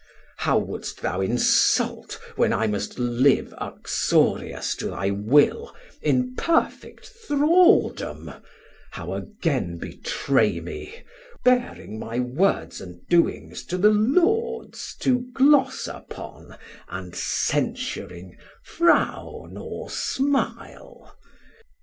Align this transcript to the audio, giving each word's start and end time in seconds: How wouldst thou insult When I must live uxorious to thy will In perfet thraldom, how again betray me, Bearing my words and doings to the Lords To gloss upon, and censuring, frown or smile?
How 0.37 0.57
wouldst 0.57 1.01
thou 1.03 1.21
insult 1.21 2.15
When 2.35 2.51
I 2.53 2.65
must 2.65 2.97
live 2.97 3.53
uxorious 3.59 4.73
to 4.77 4.87
thy 4.87 5.11
will 5.11 5.75
In 6.01 6.33
perfet 6.35 7.05
thraldom, 7.05 8.31
how 8.93 9.13
again 9.13 9.77
betray 9.77 10.59
me, 10.59 11.03
Bearing 11.45 11.99
my 11.99 12.17
words 12.19 12.81
and 12.81 13.07
doings 13.09 13.63
to 13.65 13.77
the 13.77 13.91
Lords 13.93 14.95
To 15.01 15.19
gloss 15.35 15.87
upon, 15.87 16.57
and 16.89 17.13
censuring, 17.15 18.39
frown 18.63 19.55
or 19.55 19.87
smile? 19.91 21.15